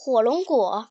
[0.00, 0.90] 火龙果。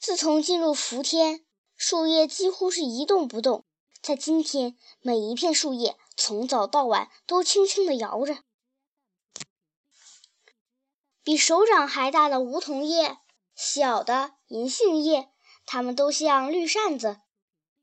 [0.00, 1.46] 自从进入伏天，
[1.76, 3.64] 树叶几乎是一动不动。
[4.02, 8.38] 在今天，每一片树叶从早到晚都轻轻地摇着。
[11.22, 13.18] 比手掌还大的梧桐叶，
[13.54, 15.30] 小的银杏叶，
[15.64, 17.20] 它们都像绿扇子，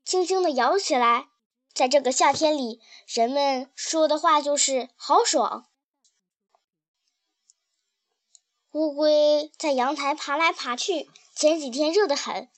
[0.04, 1.30] 轻轻地摇起来。
[1.72, 5.70] 在这个夏天里，人们说的话就是“好爽”。
[8.72, 11.10] 乌龟在阳台爬来爬去。
[11.34, 12.50] 前几天热得很，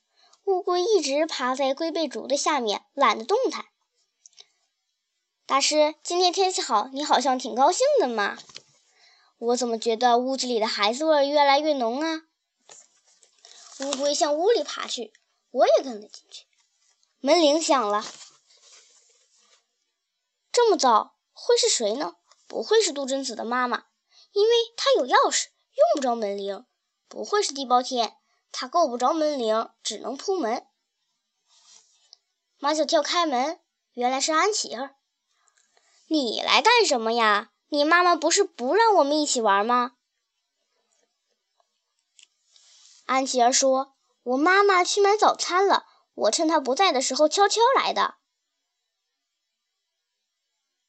[0.45, 3.67] 乌龟一直爬在龟背竹的下面，懒得动弹。
[5.47, 8.37] 大师，今天天气好，你好像挺高兴的嘛？
[9.39, 12.23] 我怎么觉得屋子里的孩子味越来越浓啊？
[13.81, 15.13] 乌龟向屋里爬去，
[15.53, 16.45] 我也跟了进去。
[17.21, 18.05] 门铃响了。
[20.51, 22.17] 这么早，会是谁呢？
[22.49, 23.85] 不会是杜真子的妈妈，
[24.33, 25.49] 因为她有钥匙，
[25.81, 26.65] 用不着门铃。
[27.09, 28.17] 不会是地包天，
[28.53, 30.65] 他够不着门铃，只能铺门。
[32.59, 33.59] 马小跳开门，
[33.95, 34.95] 原来是安琪儿。
[36.07, 37.51] 你来干什么呀？
[37.69, 39.93] 你妈妈不是不让我们一起玩吗？
[43.07, 48.17] 安琪儿说：“我妈妈去买早餐了，我趁她不在的时候悄悄来的。”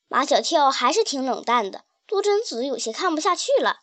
[0.07, 3.79] 马小跳还是挺冷淡的，杜真子有些看不下去了。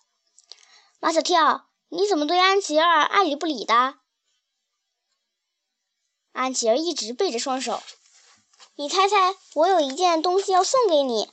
[1.01, 3.95] 马小跳，你怎么对安琪儿爱理不理的？
[6.33, 7.81] 安琪儿一直背着双手。
[8.75, 11.31] 你猜猜，我有一件东西要送给你。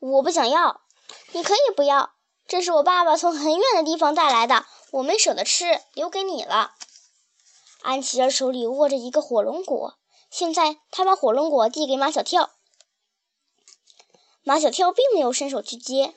[0.00, 0.80] 我不想要，
[1.32, 2.12] 你可以不要。
[2.48, 6.74] 这是我爸爸从很远的地方带来的，我没舍得吃，留给你了。
[7.82, 9.98] 安琪儿手里握着一个火龙果，
[10.30, 12.50] 现在他把火龙果递给马小跳。
[14.42, 16.16] 马小跳并没有伸手去接。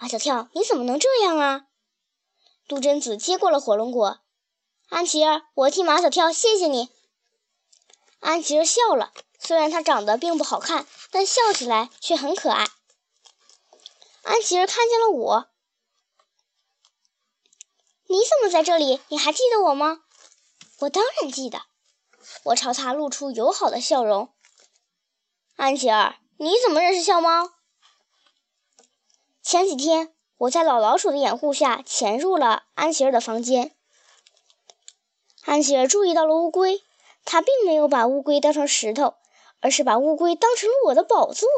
[0.00, 1.66] 马小跳，你怎么能这样啊？
[2.66, 4.20] 杜真子接过了火龙果。
[4.88, 6.88] 安琪儿，我替马小跳谢谢你。
[8.20, 12.66] 安琪儿笑了，虽然她长得并不好看，但笑起来却很可爱。
[14.22, 15.50] 安琪儿看见了我，
[18.06, 19.02] 你怎么在这里？
[19.08, 20.00] 你还记得我吗？
[20.78, 21.60] 我当然记得。
[22.44, 24.32] 我朝他露出友好的笑容。
[25.56, 26.16] 安琪儿。
[26.38, 27.50] 你怎么认识笑猫？
[29.42, 33.74] 前几天我在老老鼠的掩护下潜入了安琪儿的房间。
[35.44, 36.82] 安琪儿注意到了乌龟，
[37.24, 39.14] 她并没有把乌龟当成石头，
[39.60, 41.48] 而是把乌龟当成了我的宝座。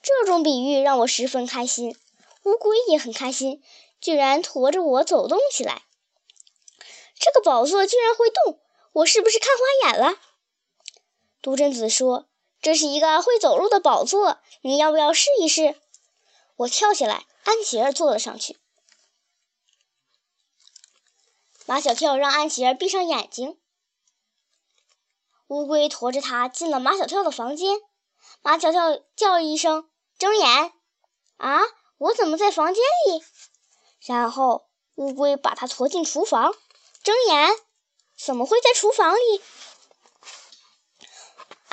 [0.00, 1.96] 这种比喻让我十分开心，
[2.44, 3.62] 乌龟也很开心，
[4.00, 5.82] 居然驮着我走动起来。
[7.18, 8.60] 这个宝座居然会动，
[8.92, 10.18] 我是不是看花眼了？
[11.42, 12.26] 杜真子说。
[12.62, 15.76] 这是一个会走路的宝座，你要不要试一试？
[16.56, 18.58] 我跳下来，安琪儿坐了上去。
[21.66, 23.58] 马小跳让安琪儿闭上眼睛。
[25.48, 27.80] 乌龟驮着它进了马小跳的房间。
[28.42, 30.72] 马小跳叫一声：“睁眼！”
[31.38, 31.60] 啊，
[31.98, 33.24] 我怎么在房间里？
[34.06, 36.54] 然后乌龟把它驮进厨房。
[37.02, 37.58] 睁眼！
[38.16, 39.42] 怎么会在厨房里？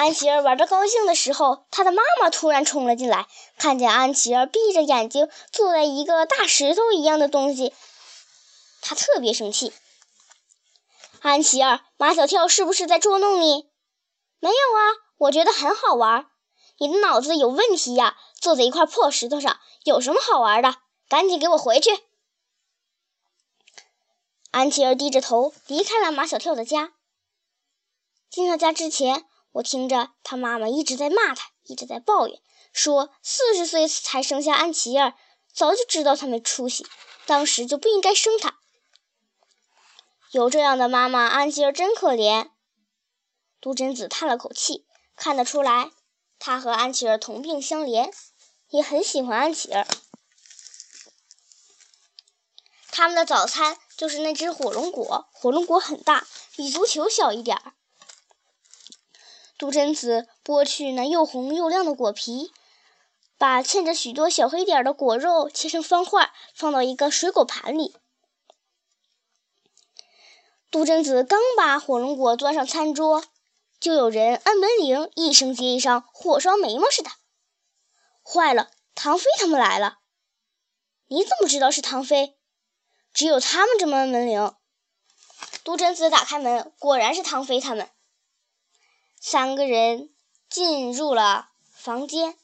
[0.02, 3.28] 安琪儿玩的高兴的时候，她的妈妈突然冲了进来，
[3.60, 7.72] 看见安琪儿闭着眼睛坐在一个大石头一样的东西，
[8.82, 9.72] 她特别生气。
[11.22, 13.70] 安琪儿，马小跳是不是在捉弄你？
[14.40, 14.82] 没有啊，
[15.20, 16.26] 我觉得很好玩。
[16.80, 18.18] 你的脑子有问题呀！
[18.40, 20.78] 坐在一块破石头上有什么好玩的？
[21.10, 21.92] 赶紧给我回去！
[24.50, 26.92] 安琪儿低着头离开了马小跳的家。
[28.32, 29.28] 进他家之前。
[29.54, 32.42] 我听着，他妈妈一直在骂他，一直在抱怨，
[32.72, 35.14] 说四十岁才生下安琪儿，
[35.54, 36.88] 早就知道他没出息，
[37.26, 38.58] 当时就不应该生他。
[40.32, 42.52] 有这样的妈妈，安琪儿真可怜。
[43.60, 45.92] 杜真子叹了口气，看得出来，
[46.40, 48.12] 他和安琪儿同病相怜，
[48.70, 49.86] 也很喜欢安琪儿。
[52.90, 56.26] 他们的早餐就是那只火龙果，火龙果很大，
[56.56, 57.74] 比足球小一点儿。
[59.62, 62.52] 杜真子剥去那又红又亮的果皮，
[63.38, 67.96] 把嵌着许多小黑点的果肉切成方块，放到一个水果盘里。
[70.72, 73.24] 杜真子刚把火龙果端上餐桌，
[73.80, 77.12] 就有人按门铃，一声接一声，火烧眉毛似的。
[78.24, 80.00] 坏了，唐飞他们来了！
[81.06, 82.36] 你怎么知道是唐飞？
[83.14, 84.56] 只有他们这么按门铃。
[85.64, 87.88] 杜真子打开门，果然是唐飞他们。
[89.24, 90.10] 三个人
[90.50, 92.36] 进入了房间，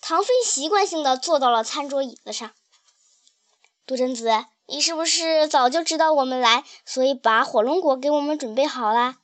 [0.00, 2.52] 唐飞习惯性的坐到了餐桌椅子上。
[3.86, 9.18] 杜真子，你是不是早就知道我们来，所以把火龙果给我们准备好了？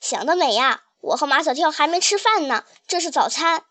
[0.00, 0.84] 想得美呀！
[1.02, 3.66] 我和马小跳还没吃饭呢，这是早餐。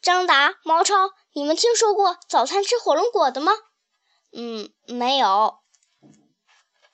[0.00, 3.52] 张达、毛超，你们听说过早餐吃火龙果的吗？
[4.32, 5.58] 嗯，没有。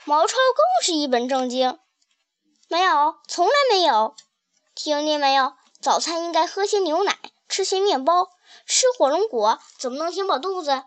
[0.04, 1.78] 毛超更是一本正经，
[2.68, 4.16] 没有，从来没有。
[4.74, 5.54] 听见没有？
[5.80, 7.18] 早餐应该喝些牛奶，
[7.48, 8.30] 吃些面包。
[8.66, 10.84] 吃火龙果怎么能填饱肚子？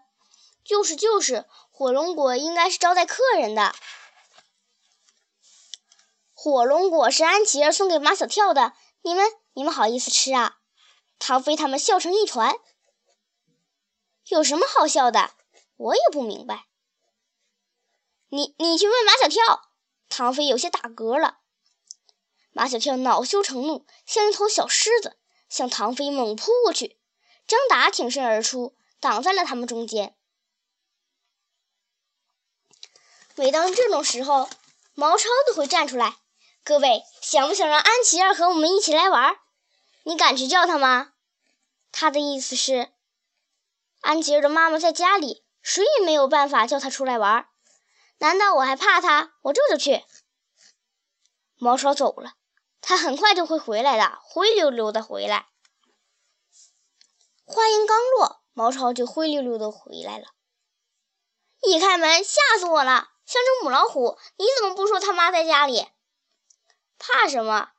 [0.64, 3.76] 就是就是，火龙果应该是招待客人的。
[6.34, 8.74] 火龙果是安琪儿送给马小跳的，
[9.04, 10.58] 你们你们好意思吃啊？
[11.20, 12.56] 唐飞他们笑成一团。
[14.28, 15.32] 有什么好笑的？
[15.78, 16.66] 我也不明白。
[18.34, 19.70] 你你去问马小跳。
[20.10, 21.38] 唐飞有些打嗝了。
[22.52, 25.20] 马小跳恼羞成怒，像一头小狮子，
[25.50, 27.00] 向唐飞猛扑过去。
[27.46, 30.16] 张达挺身而出，挡在了他们中间。
[33.36, 34.50] 每当这种时候，
[34.96, 36.18] 毛超都会站出来
[36.66, 39.38] ：“各位，想不想让安琪儿和我们一起来玩？
[40.06, 41.14] 你敢去叫他吗？”
[41.92, 42.92] 他的意思是，
[44.02, 47.48] 安琪儿的妈妈在家里，谁也没有办法叫她出来玩。
[48.18, 49.34] 难道我还怕他？
[49.42, 50.04] 我这就去。
[51.58, 52.34] 毛超走了，
[52.82, 55.48] 他很快就会回来的，灰溜溜的回来。
[57.46, 60.28] 话音刚落，毛超就灰溜溜的回来了。
[61.62, 63.10] 一开门，吓死我了！
[63.26, 65.88] 像只母老虎，你怎么不说他妈在家里？
[66.98, 67.70] 怕什么？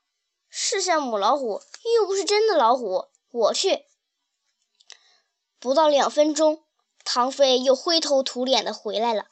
[0.48, 1.62] 是像母老虎，
[1.96, 3.08] 又不是真的老虎。
[3.30, 3.84] 我去。
[5.58, 6.64] 不到两分钟，
[7.04, 9.26] 唐飞又灰头土脸的回来了，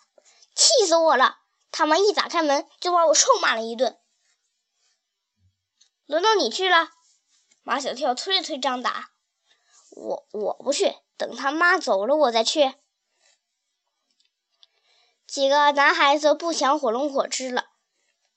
[0.55, 1.39] 气死我了！
[1.71, 3.99] 他妈一打开门，就把我臭骂了一顿。
[6.07, 6.91] 轮到你去了，
[7.63, 9.13] 马小跳推了推张达。
[9.91, 12.75] 我我不去，等他妈走了我再去。
[15.27, 17.71] 几个男孩子不抢火龙果吃了，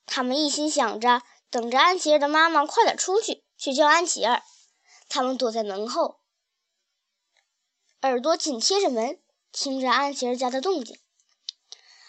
[0.06, 4.42] 他们一心想着等着安琪儿的妈妈快点出去，去叫安琪儿。
[5.08, 6.20] 他们躲在门后，
[8.00, 9.22] 耳朵紧贴着门，
[9.52, 10.98] 听着安琪儿家的动静。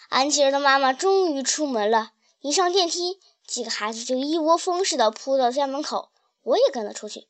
[0.08, 6.10] 安琪儿的妈妈终于出门了，一上电梯，几个孩子就一窝蜂似的扑到家门口，
[6.42, 7.28] 我也跟了出去。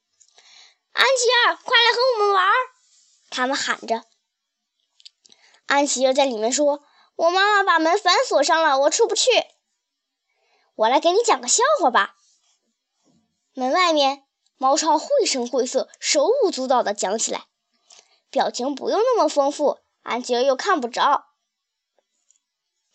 [0.92, 2.48] 安琪儿，快来和我们玩！
[3.30, 4.04] 他们喊着。
[5.66, 6.82] 安琪儿在里面说
[7.16, 9.30] ：“我妈妈把门反锁上了，我出不去。”
[10.76, 12.14] 我来给你讲个笑话吧。
[13.54, 14.24] 门外面，
[14.56, 17.46] 毛超绘声绘色、手舞足蹈地讲起来，
[18.30, 21.27] 表情不用那么丰富，安琪儿又看不着。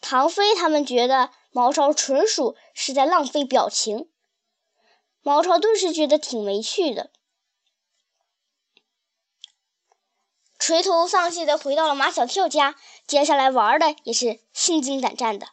[0.06, 4.12] 唐飞他们觉得毛超纯属是在浪费表情，
[5.22, 7.10] 毛超顿时觉得挺没趣的。
[10.60, 12.76] 垂头丧气的回到了马小跳家，
[13.08, 15.48] 接下来玩的也是心惊胆战的。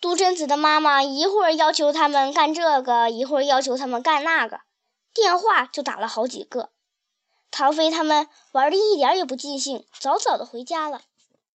[0.00, 4.62] 杜真子的妈妈一会儿要求他们干这个，一会儿要求他们干那个，
[5.14, 6.70] 电话就打了好几个。
[7.52, 11.02] 唐飞他们玩的一点也不尽兴，早早的回家了。